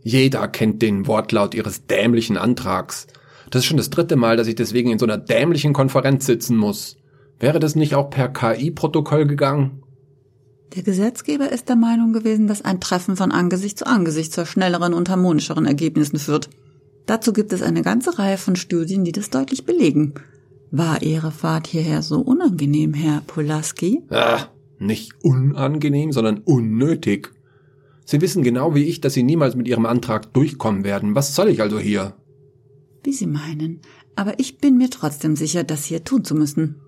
[0.05, 3.07] Jeder kennt den Wortlaut ihres dämlichen Antrags.
[3.49, 6.57] Das ist schon das dritte Mal, dass ich deswegen in so einer dämlichen Konferenz sitzen
[6.57, 6.97] muss.
[7.39, 9.81] Wäre das nicht auch per KI-Protokoll gegangen?
[10.75, 14.93] Der Gesetzgeber ist der Meinung gewesen, dass ein Treffen von Angesicht zu Angesicht zu schnelleren
[14.93, 16.51] und harmonischeren Ergebnissen führt.
[17.07, 20.13] Dazu gibt es eine ganze Reihe von Studien, die das deutlich belegen.
[20.69, 24.03] War Ihre Fahrt hierher so unangenehm, Herr Polaski?
[24.11, 27.31] Ah, nicht unangenehm, sondern unnötig.
[28.05, 31.15] Sie wissen genau wie ich, dass Sie niemals mit Ihrem Antrag durchkommen werden.
[31.15, 32.13] Was soll ich also hier?
[33.03, 33.81] Wie Sie meinen.
[34.15, 36.81] Aber ich bin mir trotzdem sicher, das hier tun zu müssen.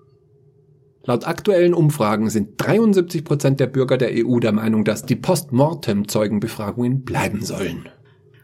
[1.04, 7.02] Laut aktuellen Umfragen sind 73 Prozent der Bürger der EU der Meinung, dass die Postmortem-Zeugenbefragungen
[7.02, 7.88] bleiben sollen.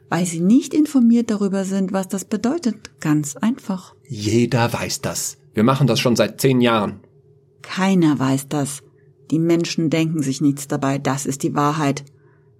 [0.08, 2.98] Weil sie nicht informiert darüber sind, was das bedeutet.
[3.00, 3.94] Ganz einfach.
[4.08, 5.38] Jeder weiß das.
[5.52, 7.00] Wir machen das schon seit zehn Jahren.
[7.62, 8.82] Keiner weiß das.
[9.30, 10.98] Die Menschen denken sich nichts dabei.
[10.98, 12.04] Das ist die Wahrheit.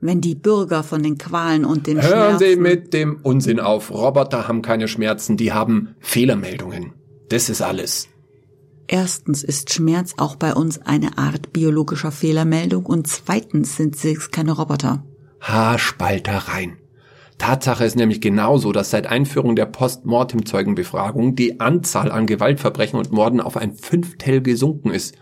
[0.04, 3.90] Wenn die Bürger von den Qualen und den Hören Schmerzen Sie mit dem Unsinn auf.
[3.90, 6.92] Roboter haben keine Schmerzen, die haben Fehlermeldungen.
[7.30, 8.08] Das ist alles.
[8.86, 14.52] Erstens ist Schmerz auch bei uns eine Art biologischer Fehlermeldung und zweitens sind sie keine
[14.52, 15.02] Roboter.
[15.40, 16.76] Haarspaltereien.
[17.38, 23.40] Tatsache ist nämlich genauso, dass seit Einführung der Postmortem-Zeugenbefragung die Anzahl an Gewaltverbrechen und Morden
[23.40, 25.16] auf ein Fünftel gesunken ist,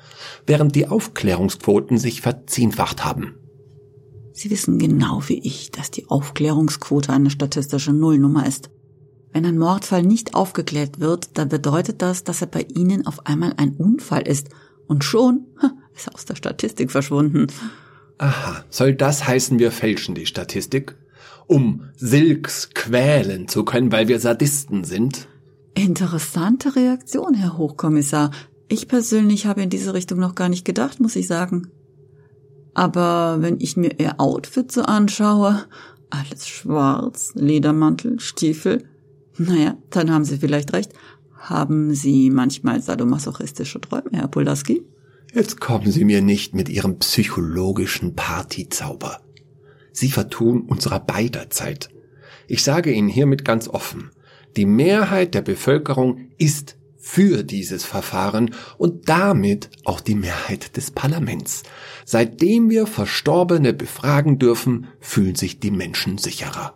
[0.44, 3.36] während die Aufklärungsquoten sich verzehnfacht haben.
[4.32, 8.70] Sie wissen genau wie ich, dass die Aufklärungsquote eine statistische Nullnummer ist.
[9.32, 13.54] Wenn ein Mordfall nicht aufgeklärt wird, dann bedeutet das, dass er bei Ihnen auf einmal
[13.56, 14.48] ein Unfall ist
[14.86, 15.46] und schon
[15.94, 17.46] ist er aus der Statistik verschwunden.
[18.18, 20.96] Aha, soll das heißen, wir fälschen die Statistik?
[21.46, 25.28] Um Silks quälen zu können, weil wir Sadisten sind?
[25.74, 28.30] Interessante Reaktion, Herr Hochkommissar.
[28.68, 31.68] Ich persönlich habe in diese Richtung noch gar nicht gedacht, muss ich sagen.
[32.74, 35.64] Aber wenn ich mir Ihr Outfit so anschaue,
[36.10, 38.84] alles schwarz, Ledermantel, Stiefel,
[39.38, 40.92] naja, dann haben Sie vielleicht recht.
[41.36, 44.82] Haben Sie manchmal sadomasochistische Träume, Herr Polaski?
[45.34, 49.20] Jetzt kommen Sie mir nicht mit Ihrem psychologischen Partyzauber.
[49.92, 51.88] Sie vertun unserer beider Zeit.
[52.46, 54.10] Ich sage Ihnen hiermit ganz offen,
[54.56, 61.64] die Mehrheit der Bevölkerung ist für dieses Verfahren und damit auch die Mehrheit des Parlaments.
[62.06, 66.74] Seitdem wir Verstorbene befragen dürfen, fühlen sich die Menschen sicherer.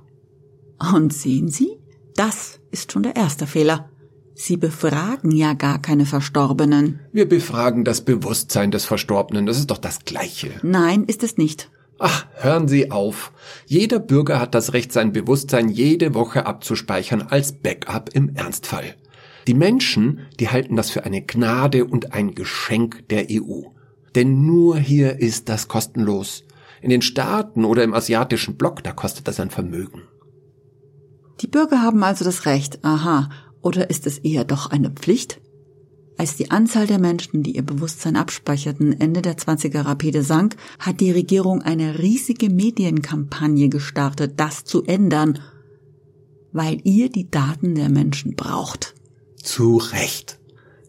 [0.93, 1.79] Und sehen Sie,
[2.17, 3.89] das ist schon der erste Fehler.
[4.35, 7.01] Sie befragen ja gar keine Verstorbenen.
[7.13, 10.51] Wir befragen das Bewusstsein des Verstorbenen, das ist doch das Gleiche.
[10.63, 11.71] Nein, ist es nicht.
[11.99, 13.33] Ach, hören Sie auf.
[13.65, 18.97] Jeder Bürger hat das Recht, sein Bewusstsein jede Woche abzuspeichern als Backup im Ernstfall.
[19.47, 23.63] Die Menschen, die halten das für eine Gnade und ein Geschenk der EU.
[24.15, 26.45] Denn nur hier ist das kostenlos.
[26.83, 30.03] In den Staaten oder im asiatischen Block, da kostet das ein Vermögen.
[31.41, 33.29] Die Bürger haben also das Recht, aha,
[33.61, 35.41] oder ist es eher doch eine Pflicht?
[36.19, 41.01] Als die Anzahl der Menschen, die ihr Bewusstsein abspeicherten, Ende der 20er rapide sank, hat
[41.01, 45.41] die Regierung eine riesige Medienkampagne gestartet, das zu ändern,
[46.53, 48.95] weil ihr die Daten der Menschen braucht.
[49.47, 50.41] Zu Recht.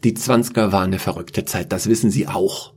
[0.04, 2.74] Die Zwanziger war eine verrückte Zeit, das wissen Sie auch.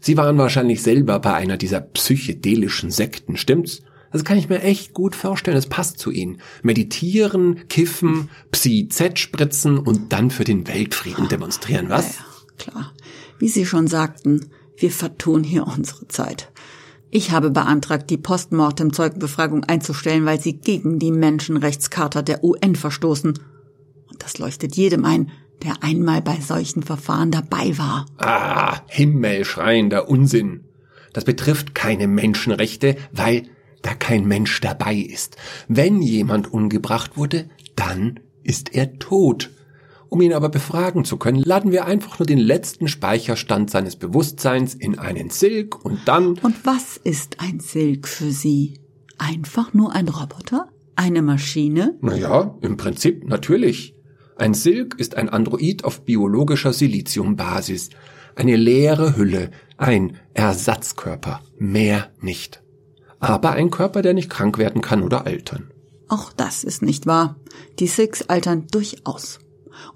[0.00, 3.82] Sie waren wahrscheinlich selber bei einer dieser psychedelischen Sekten, stimmt's?
[4.10, 5.58] Das kann ich mir echt gut vorstellen.
[5.58, 6.40] Es passt zu ihnen.
[6.62, 12.16] Meditieren, kiffen, Psi-Z spritzen und dann für den Weltfrieden demonstrieren, was?
[12.16, 12.24] Ja,
[12.56, 12.92] klar.
[13.38, 14.46] Wie Sie schon sagten,
[14.78, 16.50] wir vertun hier unsere Zeit.
[17.10, 23.38] Ich habe beantragt, die Postmortem-Zeugenbefragung einzustellen, weil sie gegen die Menschenrechtscharta der UN verstoßen.
[24.10, 25.30] Und das leuchtet jedem ein,
[25.62, 28.06] der einmal bei solchen Verfahren dabei war.
[28.18, 30.64] Ah, himmelschreiender Unsinn.
[31.12, 33.44] Das betrifft keine Menschenrechte, weil
[33.82, 35.36] da kein Mensch dabei ist.
[35.68, 39.50] Wenn jemand umgebracht wurde, dann ist er tot.
[40.08, 44.74] Um ihn aber befragen zu können, laden wir einfach nur den letzten Speicherstand seines Bewusstseins
[44.74, 46.38] in einen Silk und dann...
[46.38, 48.80] Und was ist ein Silk für Sie?
[49.18, 50.70] Einfach nur ein Roboter?
[50.96, 51.98] Eine Maschine?
[52.00, 53.94] Naja, im Prinzip natürlich.
[54.38, 57.90] Ein Silk ist ein Android auf biologischer Siliziumbasis.
[58.36, 62.62] Eine leere Hülle, ein Ersatzkörper, mehr nicht.
[63.18, 65.72] Aber ein Körper, der nicht krank werden kann oder altern.
[66.06, 67.34] Auch das ist nicht wahr.
[67.80, 69.40] Die Silks altern durchaus.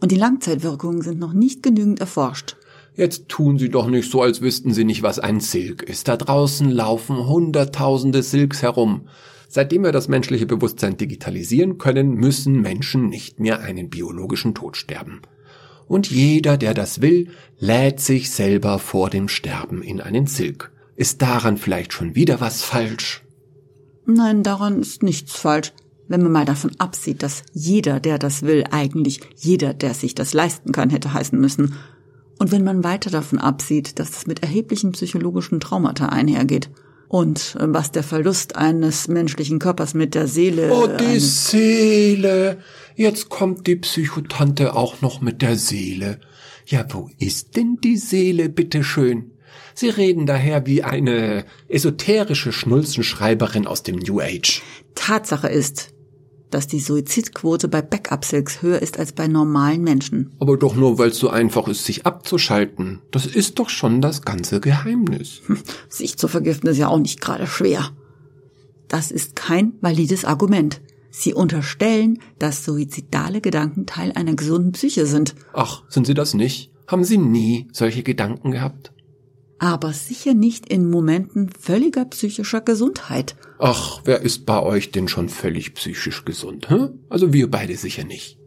[0.00, 2.56] Und die Langzeitwirkungen sind noch nicht genügend erforscht.
[2.96, 6.08] Jetzt tun Sie doch nicht so, als wüssten Sie nicht, was ein Silk ist.
[6.08, 9.06] Da draußen laufen Hunderttausende Silks herum.
[9.54, 15.20] Seitdem wir das menschliche Bewusstsein digitalisieren können, müssen Menschen nicht mehr einen biologischen Tod sterben.
[15.86, 17.28] Und jeder, der das will,
[17.58, 20.72] lädt sich selber vor dem Sterben in einen Silk.
[20.96, 23.22] Ist daran vielleicht schon wieder was falsch?
[24.06, 25.74] Nein, daran ist nichts falsch
[26.12, 30.34] wenn man mal davon absieht, dass jeder, der das will, eigentlich jeder, der sich das
[30.34, 31.74] leisten kann, hätte heißen müssen.
[32.38, 36.68] Und wenn man weiter davon absieht, dass das mit erheblichen psychologischen Traumata einhergeht.
[37.12, 40.72] Und äh, was der Verlust eines menschlichen Körpers mit der Seele.
[40.72, 42.56] Oh, die Seele.
[42.96, 46.20] Jetzt kommt die Psychotante auch noch mit der Seele.
[46.64, 49.32] Ja, wo ist denn die Seele, bitteschön?
[49.74, 54.62] Sie reden daher wie eine esoterische Schnulzenschreiberin aus dem New Age.
[54.94, 55.92] Tatsache ist,
[56.54, 60.30] dass die Suizidquote bei Backup-Silks höher ist als bei normalen Menschen.
[60.38, 63.00] Aber doch nur, weil es so einfach ist, sich abzuschalten.
[63.10, 65.40] Das ist doch schon das ganze Geheimnis.
[65.46, 65.58] Hm,
[65.88, 67.90] sich zu vergiften ist ja auch nicht gerade schwer.
[68.88, 70.80] Das ist kein valides Argument.
[71.10, 75.34] Sie unterstellen, dass suizidale Gedanken Teil einer gesunden Psyche sind.
[75.52, 76.70] Ach, sind Sie das nicht?
[76.86, 78.92] Haben Sie nie solche Gedanken gehabt?
[79.62, 83.36] Aber sicher nicht in Momenten völliger psychischer Gesundheit.
[83.60, 86.68] Ach, wer ist bei euch denn schon völlig psychisch gesund?
[86.68, 86.88] Hä?
[87.08, 88.38] Also wir beide sicher nicht.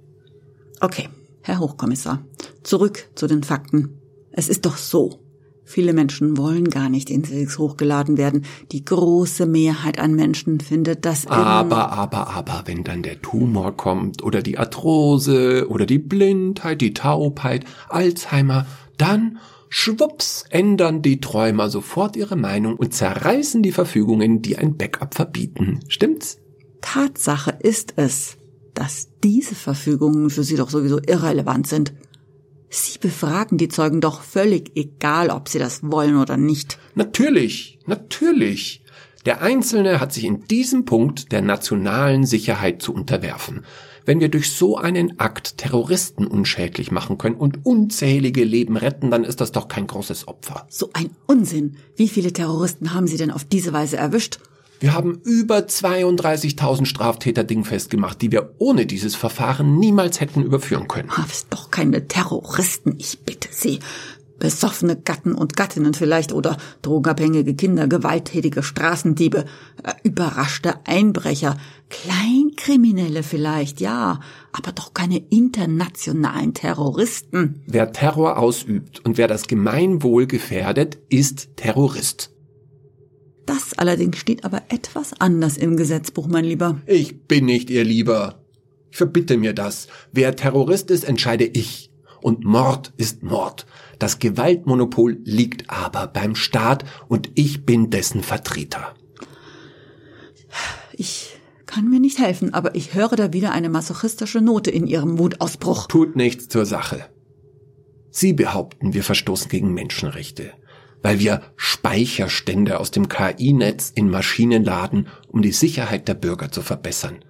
[0.81, 1.07] Okay,
[1.41, 2.25] Herr Hochkommissar,
[2.63, 4.01] zurück zu den Fakten.
[4.33, 5.21] Es ist doch so.
[5.63, 8.43] Viele Menschen wollen gar nicht in Silks hochgeladen werden.
[8.73, 14.21] Die große Mehrheit an Menschen findet das Aber, aber, aber, wenn dann der Tumor kommt
[14.21, 18.67] oder die Arthrose oder die Blindheit, die Taubheit, Alzheimer,
[18.97, 19.39] dann
[19.77, 25.81] Schwupps ändern die Träumer sofort ihre Meinung und zerreißen die Verfügungen, die ein Backup verbieten.
[25.89, 26.39] Stimmt's?
[26.79, 28.37] Tatsache ist es,
[28.73, 31.93] dass diese Verfügungen für sie doch sowieso irrelevant sind.
[32.69, 36.79] Sie befragen die Zeugen doch völlig egal, ob sie das wollen oder nicht.
[36.95, 38.81] Natürlich, natürlich.
[39.25, 43.65] Der Einzelne hat sich in diesem Punkt der nationalen Sicherheit zu unterwerfen.
[44.05, 49.23] Wenn wir durch so einen Akt Terroristen unschädlich machen können und unzählige Leben retten, dann
[49.23, 50.67] ist das doch kein großes Opfer.
[50.69, 51.77] So ein Unsinn.
[51.95, 54.39] Wie viele Terroristen haben Sie denn auf diese Weise erwischt?
[54.79, 60.87] Wir haben über 32.000 Straftäter dingfest gemacht, die wir ohne dieses Verfahren niemals hätten überführen
[60.87, 61.09] können.
[61.15, 63.79] Das ist doch keine Terroristen, ich bitte Sie
[64.39, 69.45] besoffene Gatten und Gattinnen vielleicht oder drogenabhängige Kinder, gewalttätige Straßendiebe,
[69.83, 71.57] äh, überraschte Einbrecher,
[71.89, 74.19] Kleinkriminelle vielleicht, ja,
[74.51, 77.61] aber doch keine internationalen Terroristen.
[77.67, 82.31] Wer Terror ausübt und wer das Gemeinwohl gefährdet, ist Terrorist.
[83.45, 86.81] Das allerdings steht aber etwas anders im Gesetzbuch, mein Lieber.
[86.87, 88.43] Ich bin nicht Ihr Lieber.
[88.89, 89.87] Ich verbitte mir das.
[90.11, 91.91] Wer Terrorist ist, entscheide ich.
[92.21, 93.67] Und Mord ist Mord.
[93.99, 98.95] Das Gewaltmonopol liegt aber beim Staat und ich bin dessen Vertreter.
[100.93, 105.19] Ich kann mir nicht helfen, aber ich höre da wieder eine masochistische Note in Ihrem
[105.19, 105.87] Wutausbruch.
[105.87, 107.09] Tut nichts zur Sache.
[108.09, 110.53] Sie behaupten, wir verstoßen gegen Menschenrechte,
[111.01, 116.61] weil wir Speicherstände aus dem KI-Netz in Maschinen laden, um die Sicherheit der Bürger zu
[116.61, 117.25] verbessern.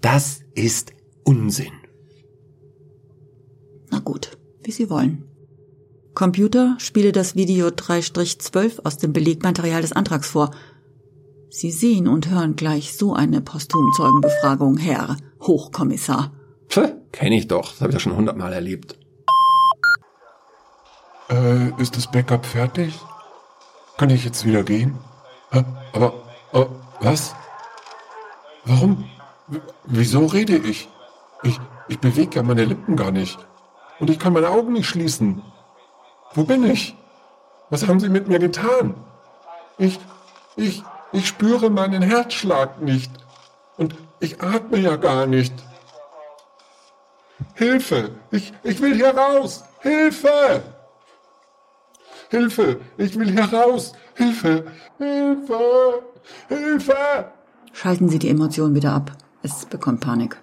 [0.00, 0.92] Das ist
[1.22, 1.72] Unsinn.
[3.90, 5.24] Na gut, wie Sie wollen.
[6.14, 10.52] Computer spiele das Video 3-12 aus dem Belegmaterial des Antrags vor.
[11.50, 16.32] Sie sehen und hören gleich so eine Posthumzeugenbefragung, Herr Hochkommissar.
[16.68, 17.72] Pff, kenne ich doch.
[17.72, 18.96] Das habe ich ja schon hundertmal erlebt.
[21.30, 22.94] Äh, ist das Backup fertig?
[23.96, 24.96] Kann ich jetzt wieder gehen?
[25.50, 25.64] Hä?
[25.92, 26.14] Aber,
[26.52, 26.66] oh,
[27.00, 27.34] was?
[28.64, 29.04] Warum?
[29.48, 30.88] W wieso rede ich?
[31.42, 33.38] Ich, ich bewege ja meine Lippen gar nicht.
[33.98, 35.42] Und ich kann meine Augen nicht schließen.
[36.34, 36.96] Wo bin ich?
[37.70, 38.94] Was haben Sie mit mir getan?
[39.78, 39.98] Ich,
[40.56, 43.10] ich, ich spüre meinen Herzschlag nicht.
[43.76, 45.54] Und ich atme ja gar nicht.
[47.54, 48.10] Hilfe!
[48.30, 49.64] Ich, ich will hier raus!
[49.80, 50.62] Hilfe!
[52.30, 52.80] Hilfe!
[52.96, 53.92] Ich will hier raus!
[54.14, 54.64] Hilfe!
[54.98, 56.02] Hilfe!
[56.48, 57.32] Hilfe!
[57.72, 59.12] Schalten Sie die Emotion wieder ab.
[59.42, 60.36] Es bekommt Panik.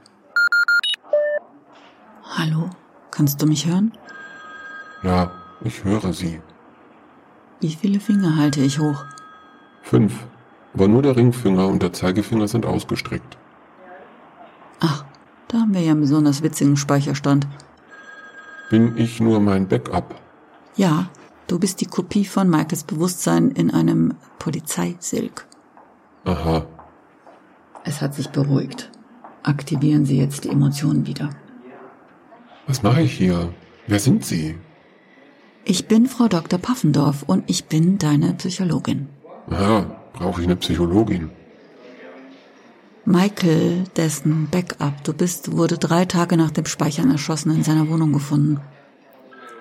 [2.23, 2.69] Hallo?
[3.09, 3.97] Kannst du mich hören?
[5.03, 5.31] Ja,
[5.63, 6.41] ich höre Sie.
[7.59, 9.05] Wie viele Finger halte ich hoch?
[9.83, 10.25] Fünf.
[10.73, 13.37] Aber nur der Ringfinger und der Zeigefinger sind ausgestreckt.
[14.79, 15.05] Ach,
[15.47, 17.47] da haben wir ja einen besonders witzigen Speicherstand.
[18.69, 20.15] Bin ich nur mein Backup?
[20.75, 21.09] Ja,
[21.47, 25.45] du bist die Kopie von Michaels Bewusstsein in einem Polizeisilk.
[26.23, 26.65] Aha.
[27.83, 28.89] Es hat sich beruhigt.
[29.43, 31.29] Aktivieren Sie jetzt die Emotionen wieder.
[32.67, 33.53] Was mache ich hier?
[33.87, 34.57] Wer sind Sie?
[35.63, 36.59] Ich bin Frau Dr.
[36.59, 39.07] Paffendorf und ich bin deine Psychologin.
[39.49, 41.29] Aha, brauche ich eine Psychologin.
[43.05, 48.13] Michael, dessen Backup du bist, wurde drei Tage nach dem Speichern erschossen in seiner Wohnung
[48.13, 48.59] gefunden.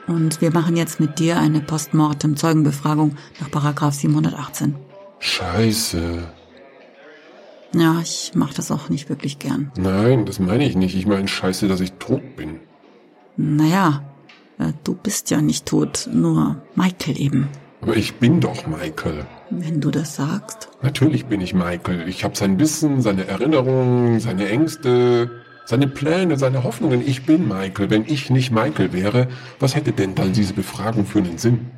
[0.07, 4.75] Und wir machen jetzt mit dir eine Postmortem-Zeugenbefragung nach Paragraph 718.
[5.21, 6.29] Scheiße.
[7.75, 9.71] Ja, ich mache das auch nicht wirklich gern.
[9.77, 10.97] Nein, das meine ich nicht.
[10.97, 12.59] Ich meine scheiße, dass ich tot bin.
[13.37, 14.03] Naja,
[14.85, 17.49] du bist ja nicht tot, nur Michael eben.
[17.81, 19.27] Aber ich bin doch Michael.
[19.51, 20.69] Wenn du das sagst.
[20.83, 22.09] Natürlich bin ich Michael.
[22.09, 25.31] Ich habe sein Wissen, seine Erinnerungen, seine Ängste,
[25.65, 27.07] seine Pläne, seine Hoffnungen.
[27.07, 27.91] Ich bin Michael.
[27.91, 31.71] Wenn ich nicht Michael wäre, was hätte denn dann diese Befragung für einen Sinn?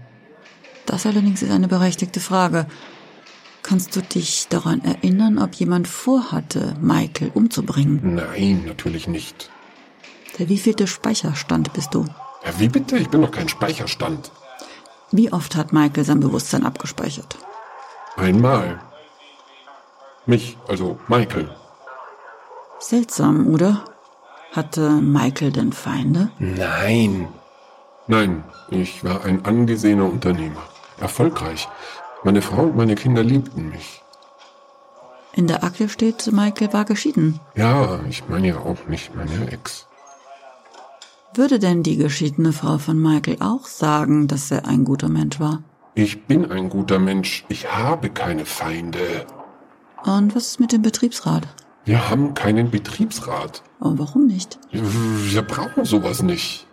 [0.87, 2.67] Das allerdings ist eine berechtigte Frage.
[3.63, 8.17] Kannst du dich daran erinnern, ob jemand vorhatte, Michael umzubringen?
[8.17, 9.51] Nein, natürlich nicht.
[10.39, 12.07] Der wievielte Speicherstand bist du?
[12.45, 12.97] Ja, wie bitte?
[12.97, 14.31] Ich bin doch kein Speicherstand.
[15.11, 17.37] Wie oft hat Michael sein Bewusstsein abgespeichert?
[18.17, 18.81] Einmal.
[20.27, 21.55] Mich, also Michael.
[22.79, 23.85] Seltsam, oder?
[24.53, 26.31] Hatte Michael denn Feinde?
[26.39, 27.29] Nein.
[28.07, 30.63] Nein, ich war ein angesehener Unternehmer.
[31.01, 31.69] Erfolgreich.
[32.25, 34.03] Meine Frau und meine Kinder liebten mich.
[35.35, 37.41] In der Akte steht, Michael war geschieden.
[37.55, 39.87] Ja, ich meine ja auch nicht meine Ex.
[41.35, 45.63] Würde denn die geschiedene Frau von Michael auch sagen, dass er ein guter Mensch war?
[45.95, 47.45] Ich bin ein guter Mensch.
[47.49, 49.27] Ich habe keine Feinde.
[50.05, 51.49] Und was ist mit dem Betriebsrat?
[51.85, 53.63] Wir haben keinen Betriebsrat.
[53.81, 54.59] Und warum nicht?
[54.71, 56.67] Wir brauchen sowas nicht.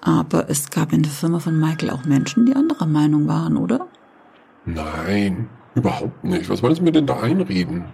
[0.00, 3.88] Aber es gab in der Firma von Michael auch Menschen, die anderer Meinung waren, oder?
[4.64, 6.48] Nein, überhaupt nicht.
[6.48, 7.84] Was wollen Sie mir denn da einreden?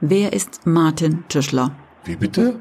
[0.00, 1.72] Wer ist Martin Tischler?
[2.04, 2.60] Wie bitte?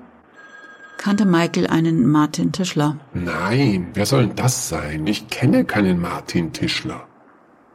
[0.98, 2.98] Kannte Michael einen Martin Tischler?
[3.14, 5.06] Nein, wer soll denn das sein?
[5.08, 7.08] Ich kenne keinen Martin Tischler.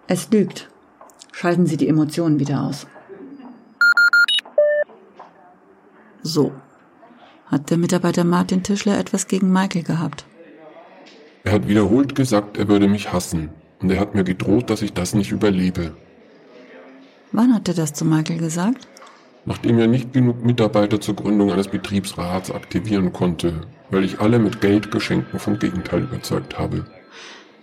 [0.07, 0.69] Es lügt.
[1.33, 2.87] Schalten Sie die Emotionen wieder aus.
[6.23, 6.53] So.
[7.47, 10.27] Hat der Mitarbeiter Martin Tischler etwas gegen Michael gehabt?
[11.45, 13.51] Er hat wiederholt gesagt, er würde mich hassen.
[13.81, 15.97] Und er hat mir gedroht, dass ich das nicht überlebe.
[17.33, 18.87] Wann hat er das zu Michael gesagt?
[19.45, 24.61] Nachdem er nicht genug Mitarbeiter zur Gründung eines Betriebsrats aktivieren konnte, weil ich alle mit
[24.61, 26.87] Geldgeschenken vom Gegenteil überzeugt habe.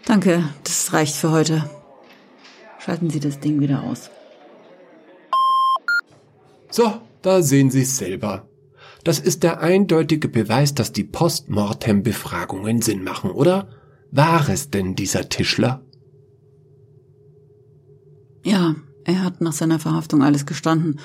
[0.06, 1.70] Danke, das reicht für heute.
[2.80, 4.10] Schalten Sie das Ding wieder aus.
[6.70, 8.48] So, da sehen Sie es selber.
[9.04, 13.70] Das ist der eindeutige Beweis, dass die Postmortem-Befragungen Sinn machen, oder?
[14.12, 15.82] War es denn dieser Tischler?
[18.44, 21.00] Ja, er hat nach seiner Verhaftung alles gestanden.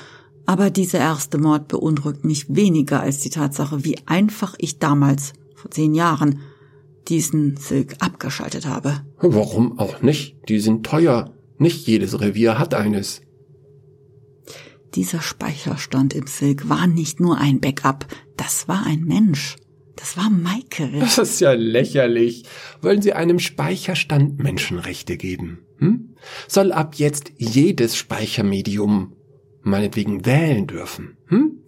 [0.46, 5.70] Aber dieser erste Mord beunruhigt mich weniger als die Tatsache, wie einfach ich damals, vor
[5.70, 6.40] zehn Jahren,
[7.08, 9.00] diesen Silk abgeschaltet habe.
[9.18, 10.36] Warum auch nicht?
[10.48, 11.32] Die sind teuer.
[11.58, 13.22] Nicht jedes Revier hat eines.
[14.94, 19.56] Dieser Speicherstand im Silk war nicht nur ein Backup, das war ein Mensch.
[19.96, 21.00] Das war Michael.
[21.00, 22.44] Das ist ja lächerlich.
[22.82, 25.60] Wollen Sie einem Speicherstand Menschenrechte geben?
[25.78, 26.16] Hm?
[26.48, 29.12] Soll ab jetzt jedes Speichermedium
[29.64, 31.16] meinetwegen wählen dürfen?
[31.26, 31.58] Hm?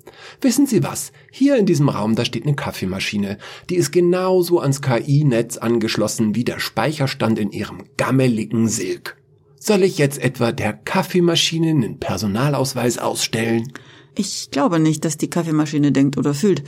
[0.41, 1.13] Wissen Sie was?
[1.31, 3.39] Hier in diesem Raum, da steht eine Kaffeemaschine.
[3.71, 9.17] Die ist genauso ans KI-Netz angeschlossen wie der Speicherstand in Ihrem gammeligen Silk.
[9.59, 13.73] Soll ich jetzt etwa der Kaffeemaschine einen Personalausweis ausstellen?
[14.15, 16.63] Ich glaube nicht, dass die Kaffeemaschine denkt oder fühlt.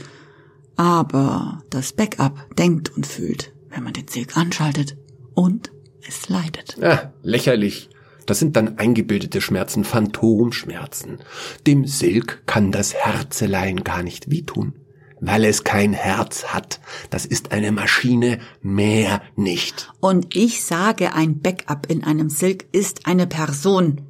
[0.75, 4.97] Aber das Backup denkt und fühlt, wenn man den Silk anschaltet.
[5.33, 5.71] Und
[6.07, 6.77] es leidet.
[6.81, 7.89] Ah, lächerlich.
[8.29, 11.17] Das sind dann eingebildete Schmerzen, Phantomschmerzen.
[11.65, 14.73] Dem Silk kann das Herzelein gar nicht wehtun,
[15.19, 16.79] weil es kein Herz hat.
[17.09, 19.91] Das ist eine Maschine, mehr nicht.
[19.99, 24.01] Und ich sage, ein Backup in einem Silk ist eine Person.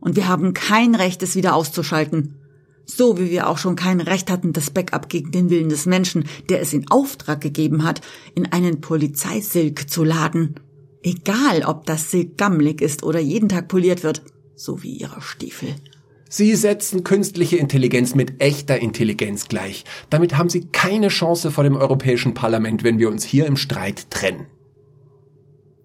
[0.00, 2.40] Und wir haben kein Recht, es wieder auszuschalten.
[2.86, 6.24] So wie wir auch schon kein Recht hatten, das Backup gegen den Willen des Menschen,
[6.48, 8.00] der es in Auftrag gegeben hat,
[8.34, 10.56] in einen Polizeisilk zu laden.
[11.02, 14.22] Egal, ob das Silk gammelig ist oder jeden Tag poliert wird,
[14.54, 15.74] so wie ihre Stiefel.
[16.28, 19.84] Sie setzen künstliche Intelligenz mit echter Intelligenz gleich.
[20.10, 24.10] Damit haben Sie keine Chance vor dem Europäischen Parlament, wenn wir uns hier im Streit
[24.10, 24.46] trennen.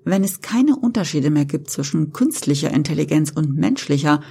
[0.04, 4.22] Wenn es keine Unterschiede mehr gibt zwischen künstlicher Intelligenz und menschlicher,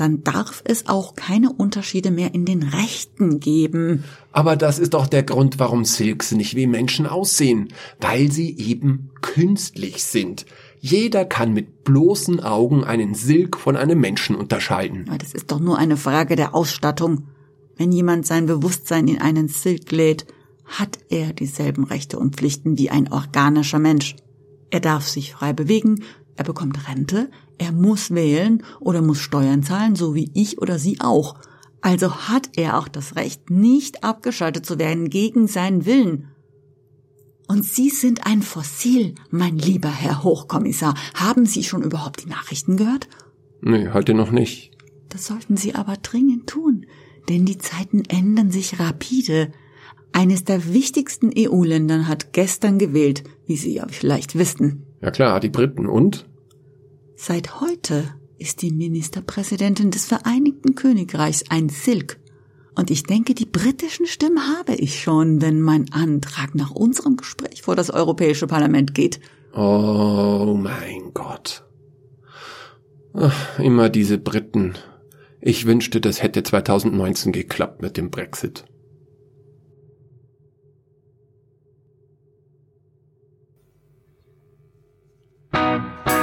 [0.00, 4.04] dann darf es auch keine Unterschiede mehr in den Rechten geben.
[4.32, 7.68] Aber das ist doch der Grund, warum Silks nicht wie Menschen aussehen,
[8.00, 10.46] weil sie eben künstlich sind.
[10.80, 15.04] Jeder kann mit bloßen Augen einen Silk von einem Menschen unterscheiden.
[15.08, 17.26] Aber das ist doch nur eine Frage der Ausstattung.
[17.76, 20.26] Wenn jemand sein Bewusstsein in einen Silk lädt,
[20.64, 24.16] hat er dieselben Rechte und Pflichten wie ein organischer Mensch.
[24.70, 26.04] Er darf sich frei bewegen,
[26.40, 30.98] er bekommt Rente, er muss wählen oder muss Steuern zahlen, so wie ich oder Sie
[31.00, 31.36] auch.
[31.82, 36.28] Also hat er auch das Recht, nicht abgeschaltet zu werden gegen seinen Willen.
[37.46, 40.94] Und Sie sind ein Fossil, mein lieber Herr Hochkommissar.
[41.12, 43.08] Haben Sie schon überhaupt die Nachrichten gehört?
[43.60, 44.70] Nee, heute noch nicht.
[45.10, 46.86] Das sollten Sie aber dringend tun,
[47.28, 49.52] denn die Zeiten ändern sich rapide.
[50.12, 54.86] Eines der wichtigsten EU-Ländern hat gestern gewählt, wie Sie ja vielleicht wissen.
[55.02, 56.29] Ja klar, die Briten und?
[57.22, 62.18] Seit heute ist die Ministerpräsidentin des Vereinigten Königreichs ein Silk.
[62.74, 67.60] Und ich denke, die britischen Stimmen habe ich schon, wenn mein Antrag nach unserem Gespräch
[67.60, 69.20] vor das Europäische Parlament geht.
[69.52, 71.66] Oh mein Gott.
[73.12, 74.76] Ach, immer diese Briten.
[75.42, 78.64] Ich wünschte, das hätte 2019 geklappt mit dem Brexit.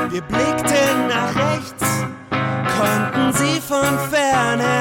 [0.10, 0.77] Wir blickten
[3.72, 4.77] unfairness.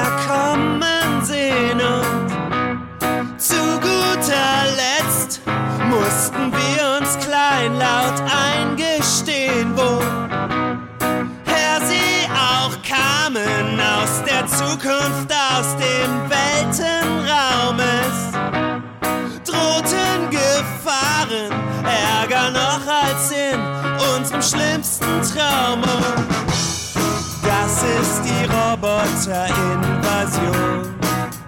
[29.07, 30.99] Roboterinvasion.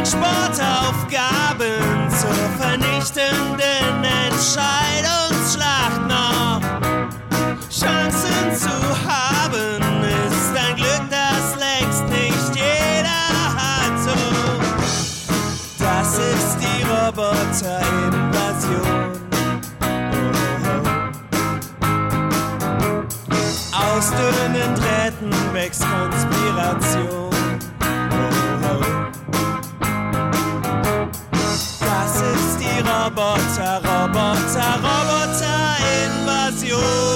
[0.05, 6.61] Denksportaufgaben zur vernichtenden Entscheidungsschlacht noch
[7.71, 8.69] Chancen zu
[9.09, 14.07] haben ist ein Glück, das längst nicht jeder hat.
[15.79, 19.11] Das ist die Roboterinvasion.
[23.71, 26.14] Aus dünnen Drähten wächst Konspiration.
[36.65, 37.14] Roboter-Invasion.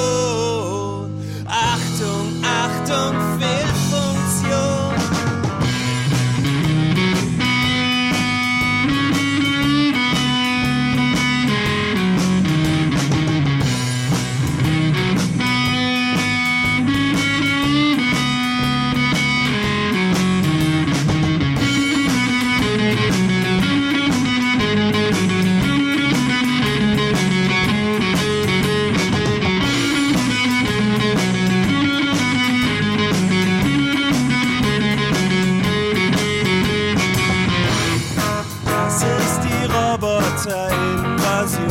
[40.49, 41.69] Roboterinvasion.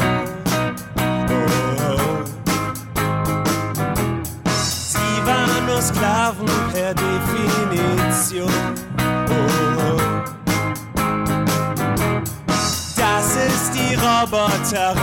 [1.31, 2.25] Oh.
[4.55, 8.53] Sie waren nur Sklaven per Definition.
[9.29, 9.97] Oh.
[12.97, 14.95] Das ist die Roboter,